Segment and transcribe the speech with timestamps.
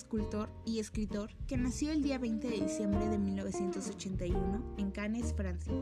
[0.00, 5.72] escultor y escritor que nació el día 20 de diciembre de 1981 en Cannes, Francia,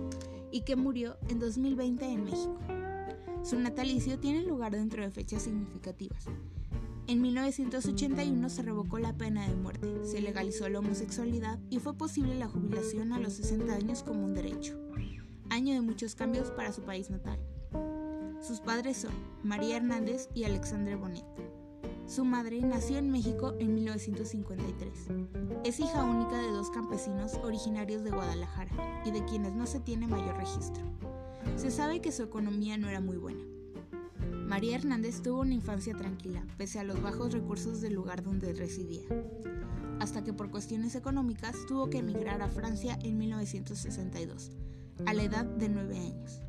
[0.51, 2.59] y que murió en 2020 en México.
[3.45, 6.25] Su natalicio tiene lugar dentro de fechas significativas.
[7.07, 12.35] En 1981 se revocó la pena de muerte, se legalizó la homosexualidad y fue posible
[12.35, 14.77] la jubilación a los 60 años como un derecho.
[15.49, 17.39] Año de muchos cambios para su país natal.
[18.43, 19.13] Sus padres son
[19.45, 21.25] María Hernández y Alexandre Bonet.
[22.09, 25.09] Su madre nació en México en 1953.
[25.63, 30.07] Es hija única de dos campesinos originarios de Guadalajara y de quienes no se tiene
[30.07, 30.83] mayor registro.
[31.57, 33.45] Se sabe que su economía no era muy buena.
[34.47, 39.07] María Hernández tuvo una infancia tranquila, pese a los bajos recursos del lugar donde residía,
[40.01, 44.51] hasta que por cuestiones económicas tuvo que emigrar a Francia en 1962,
[45.05, 46.41] a la edad de 9 años.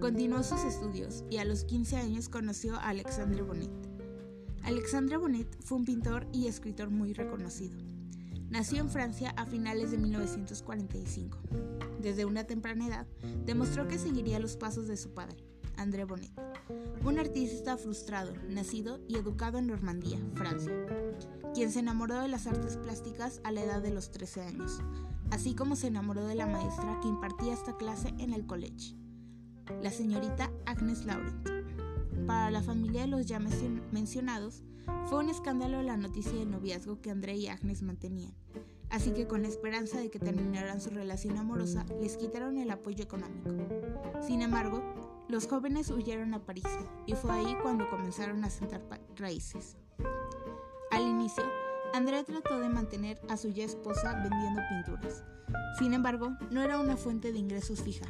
[0.00, 3.85] Continuó sus estudios y a los 15 años conoció a Alexandre Bonet.
[4.66, 7.78] Alexandre Bonnet fue un pintor y escritor muy reconocido.
[8.50, 11.38] Nació en Francia a finales de 1945.
[12.00, 13.06] Desde una temprana edad,
[13.44, 15.36] demostró que seguiría los pasos de su padre,
[15.76, 16.32] André Bonnet,
[17.04, 20.72] un artista frustrado, nacido y educado en Normandía, Francia,
[21.54, 24.80] quien se enamoró de las artes plásticas a la edad de los 13 años,
[25.30, 28.96] así como se enamoró de la maestra que impartía esta clase en el college,
[29.80, 31.55] la señorita Agnes Laurent.
[32.26, 34.64] Para la familia de los ya mencionados,
[35.06, 38.34] fue un escándalo la noticia del noviazgo que André y Agnes mantenían,
[38.90, 43.04] así que con la esperanza de que terminaran su relación amorosa, les quitaron el apoyo
[43.04, 43.50] económico.
[44.26, 44.82] Sin embargo,
[45.28, 46.66] los jóvenes huyeron a París
[47.06, 48.82] y fue ahí cuando comenzaron a sentar
[49.16, 49.76] raíces.
[50.90, 51.44] Al inicio,
[51.94, 55.24] André trató de mantener a su ya esposa vendiendo pinturas.
[55.78, 58.06] Sin embargo, no era una fuente de ingresos fija,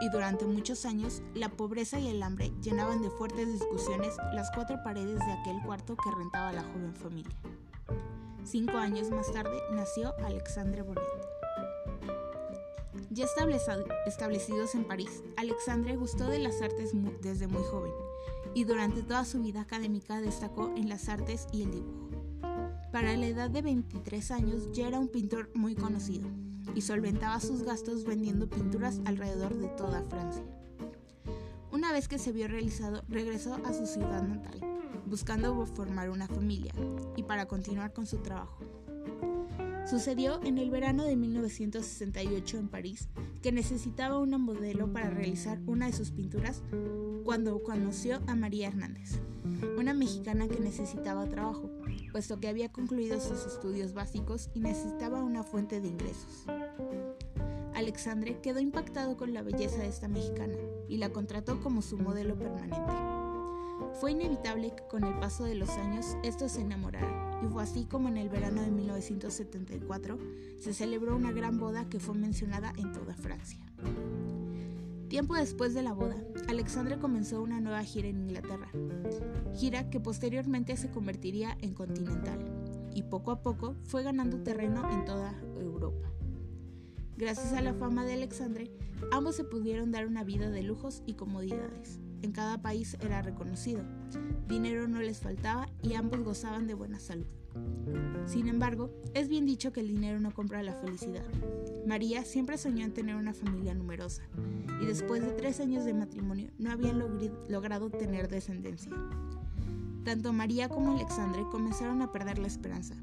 [0.00, 4.78] y durante muchos años la pobreza y el hambre llenaban de fuertes discusiones las cuatro
[4.84, 7.36] paredes de aquel cuarto que rentaba la joven familia.
[8.44, 11.02] Cinco años más tarde nació Alexandre Bonet.
[13.10, 13.26] Ya
[14.06, 17.92] establecidos en París, Alexandre gustó de las artes desde muy joven
[18.54, 22.08] y durante toda su vida académica destacó en las artes y el dibujo.
[22.92, 26.28] Para la edad de 23 años ya era un pintor muy conocido
[26.74, 30.42] y solventaba sus gastos vendiendo pinturas alrededor de toda Francia.
[31.70, 34.60] Una vez que se vio realizado, regresó a su ciudad natal,
[35.06, 36.72] buscando formar una familia
[37.16, 38.58] y para continuar con su trabajo.
[39.88, 43.08] Sucedió en el verano de 1968 en París
[43.42, 46.62] que necesitaba una modelo para realizar una de sus pinturas
[47.28, 49.20] cuando conoció a María Hernández,
[49.76, 51.68] una mexicana que necesitaba trabajo,
[52.10, 56.46] puesto que había concluido sus estudios básicos y necesitaba una fuente de ingresos.
[57.74, 60.54] Alexandre quedó impactado con la belleza de esta mexicana
[60.88, 62.94] y la contrató como su modelo permanente.
[64.00, 67.84] Fue inevitable que con el paso de los años estos se enamoraran, y fue así
[67.84, 70.18] como en el verano de 1974
[70.60, 73.60] se celebró una gran boda que fue mencionada en toda Francia.
[75.08, 76.16] Tiempo después de la boda,
[76.48, 78.70] Alexandre comenzó una nueva gira en Inglaterra,
[79.54, 82.38] gira que posteriormente se convertiría en continental,
[82.94, 86.12] y poco a poco fue ganando terreno en toda Europa.
[87.16, 88.70] Gracias a la fama de Alexandre,
[89.10, 92.00] ambos se pudieron dar una vida de lujos y comodidades.
[92.20, 93.82] En cada país era reconocido,
[94.46, 97.37] dinero no les faltaba y ambos gozaban de buena salud.
[98.26, 101.24] Sin embargo, es bien dicho que el dinero no compra la felicidad.
[101.86, 104.22] María siempre soñó en tener una familia numerosa
[104.82, 107.02] y después de tres años de matrimonio no habían
[107.48, 108.92] logrado tener descendencia.
[110.04, 112.96] Tanto María como Alexandre comenzaron a perder la esperanza,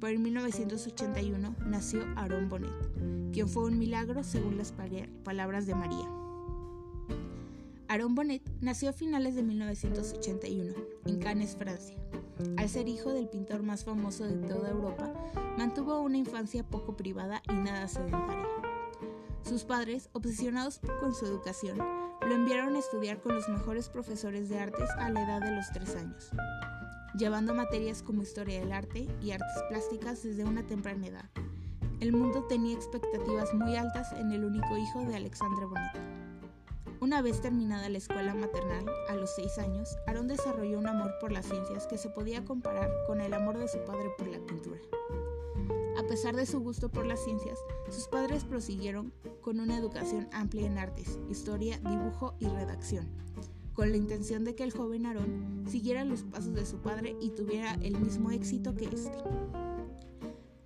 [0.00, 4.72] pero en 1981 nació Aaron Bonnet, quien fue un milagro según las
[5.24, 6.08] palabras de María.
[7.88, 10.74] Aaron Bonnet nació a finales de 1981
[11.06, 11.96] en Cannes, Francia.
[12.56, 15.12] Al ser hijo del pintor más famoso de toda Europa,
[15.56, 18.46] mantuvo una infancia poco privada y nada sedentaria.
[19.42, 24.58] Sus padres, obsesionados con su educación, lo enviaron a estudiar con los mejores profesores de
[24.58, 26.30] artes a la edad de los tres años
[27.14, 31.30] llevando materias como historia del arte y artes plásticas desde una temprana edad.
[32.00, 36.09] El mundo tenía expectativas muy altas en el único hijo de Alexandre Bonnet.
[37.00, 41.32] Una vez terminada la escuela maternal, a los seis años, Aaron desarrolló un amor por
[41.32, 44.78] las ciencias que se podía comparar con el amor de su padre por la pintura.
[45.98, 47.58] A pesar de su gusto por las ciencias,
[47.88, 53.08] sus padres prosiguieron con una educación amplia en artes, historia, dibujo y redacción,
[53.72, 57.30] con la intención de que el joven Aarón siguiera los pasos de su padre y
[57.30, 59.16] tuviera el mismo éxito que éste.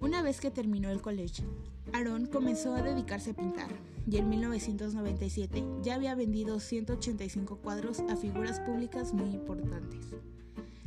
[0.00, 1.46] Una vez que terminó el colegio,
[1.94, 3.68] Aarón comenzó a dedicarse a pintar
[4.10, 10.08] y en 1997 ya había vendido 185 cuadros a figuras públicas muy importantes.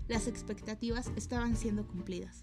[0.09, 2.41] las expectativas estaban siendo cumplidas.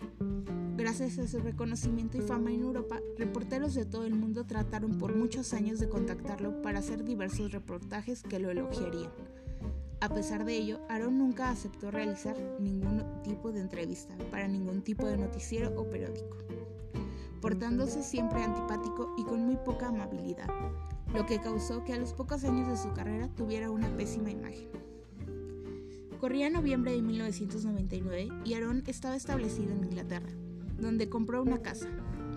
[0.79, 5.15] Gracias a su reconocimiento y fama en Europa, reporteros de todo el mundo trataron por
[5.15, 9.11] muchos años de contactarlo para hacer diversos reportajes que lo elogiarían.
[10.01, 15.07] A pesar de ello, Aaron nunca aceptó realizar ningún tipo de entrevista para ningún tipo
[15.07, 16.44] de noticiero o periódico,
[17.45, 20.49] portándose siempre antipático y con muy poca amabilidad,
[21.13, 24.71] lo que causó que a los pocos años de su carrera tuviera una pésima imagen.
[26.19, 30.31] Corría noviembre de 1999 y Aaron estaba establecido en Inglaterra,
[30.79, 31.91] donde compró una casa,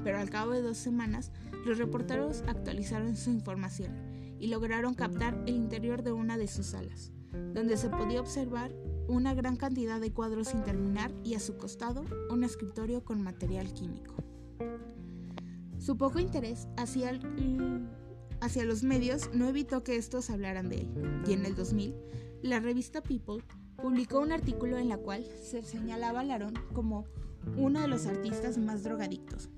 [0.04, 1.31] pero al cabo de dos semanas
[1.65, 3.94] los reporteros actualizaron su información
[4.39, 7.13] y lograron captar el interior de una de sus salas
[7.54, 8.74] donde se podía observar
[9.07, 13.74] una gran cantidad de cuadros sin terminar y a su costado un escritorio con material
[13.74, 14.27] químico.
[15.80, 17.20] Su poco interés hacia,
[18.42, 21.96] hacia los medios no evitó que estos hablaran de él, y en el 2000,
[22.42, 23.44] la revista People
[23.78, 27.06] publicó un artículo en la cual se señalaba a Larón como
[27.56, 29.50] uno de los artistas más drogadictos,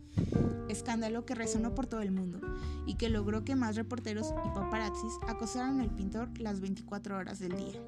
[0.68, 2.40] escándalo que resonó por todo el mundo
[2.86, 7.56] y que logró que más reporteros y paparazzis acosaran al pintor las 24 horas del
[7.56, 7.82] día.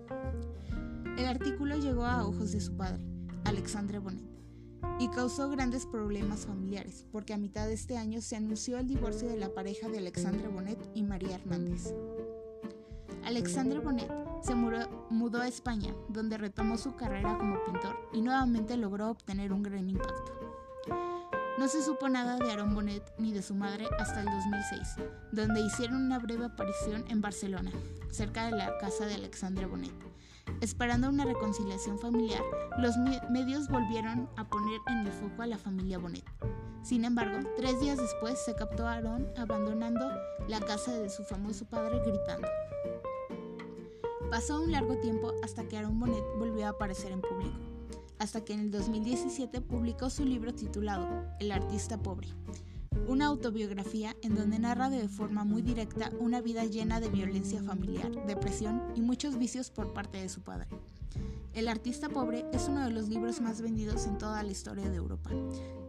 [1.18, 3.04] El artículo llegó a ojos de su padre,
[3.44, 4.41] Alexandre Bonet,
[5.00, 9.28] y causó grandes problemas familiares, porque a mitad de este año se anunció el divorcio
[9.28, 11.94] de la pareja de Alexandre Bonet y María Hernández.
[13.24, 14.12] Alexandre Bonet
[14.42, 19.64] se mudó a España, donde retomó su carrera como pintor y nuevamente logró obtener un
[19.64, 20.34] gran impacto.
[21.60, 24.96] No se supo nada de Aaron Bonet ni de su madre hasta el 2006,
[25.32, 27.72] donde hicieron una breve aparición en Barcelona,
[28.10, 29.94] cerca de la casa de Alexandre Bonet.
[30.62, 32.44] Esperando una reconciliación familiar,
[32.78, 32.96] los
[33.30, 36.26] medios volvieron a poner en el foco a la familia Bonet.
[36.84, 40.10] Sin embargo, tres días después se captó a Aaron abandonando
[40.48, 42.48] la casa de su famoso padre gritando.
[44.30, 47.72] Pasó un largo tiempo hasta que Aaron Bonet volvió a aparecer en público
[48.22, 52.28] hasta que en el 2017 publicó su libro titulado El artista pobre,
[53.08, 58.12] una autobiografía en donde narra de forma muy directa una vida llena de violencia familiar,
[58.26, 60.68] depresión y muchos vicios por parte de su padre.
[61.54, 64.96] El artista pobre es uno de los libros más vendidos en toda la historia de
[64.96, 65.30] Europa,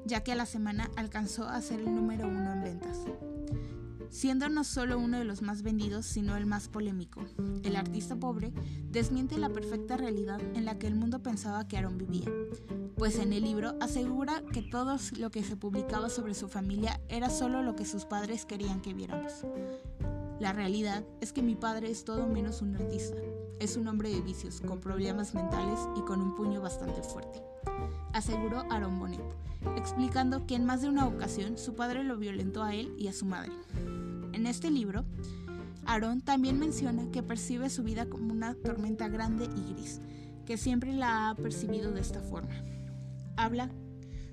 [0.04, 2.99] ya que a la semana alcanzó a ser el número uno en ventas
[4.12, 7.25] siendo no solo uno de los más vendidos, sino el más polémico.
[7.64, 8.52] El artista pobre
[8.90, 12.26] desmiente la perfecta realidad en la que el mundo pensaba que Aaron vivía,
[13.02, 17.31] pues en el libro asegura que todo lo que se publicaba sobre su familia era
[17.31, 19.44] solo lo que sus padres querían que viéramos.
[20.38, 23.16] La realidad es que mi padre es todo menos un artista.
[23.58, 27.43] Es un hombre de vicios, con problemas mentales y con un puño bastante fuerte,
[28.12, 29.34] aseguró Aaron Bonet,
[29.76, 33.12] explicando que en más de una ocasión su padre lo violentó a él y a
[33.12, 33.50] su madre.
[34.32, 35.05] En este libro,
[35.87, 40.00] Aaron también menciona que percibe su vida como una tormenta grande y gris,
[40.46, 42.71] que siempre la ha percibido de esta forma.
[43.37, 43.70] Habla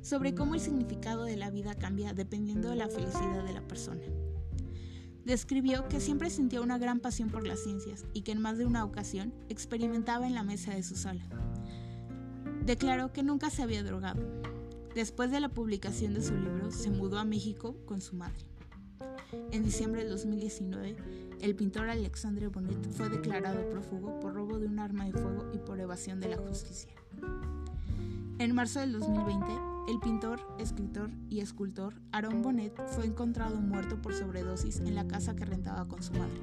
[0.01, 4.01] sobre cómo el significado de la vida cambia dependiendo de la felicidad de la persona.
[5.25, 8.65] Describió que siempre sentía una gran pasión por las ciencias y que en más de
[8.65, 11.23] una ocasión experimentaba en la mesa de su sala.
[12.65, 14.21] Declaró que nunca se había drogado.
[14.95, 18.45] Después de la publicación de su libro, se mudó a México con su madre.
[19.51, 20.95] En diciembre de 2019,
[21.41, 25.59] el pintor Alexandre Bonet fue declarado prófugo por robo de un arma de fuego y
[25.59, 26.91] por evasión de la justicia.
[28.37, 29.45] En marzo del 2020,
[29.89, 35.35] el pintor, escritor y escultor Aaron Bonet fue encontrado muerto por sobredosis en la casa
[35.35, 36.41] que rentaba con su madre.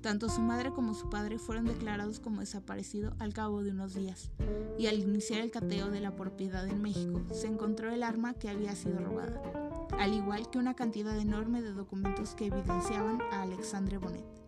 [0.00, 4.30] Tanto su madre como su padre fueron declarados como desaparecidos al cabo de unos días,
[4.78, 8.48] y al iniciar el cateo de la propiedad en México, se encontró el arma que
[8.48, 9.42] había sido robada
[9.98, 14.45] al igual que una cantidad enorme de documentos que evidenciaban a Alexandre Bonet.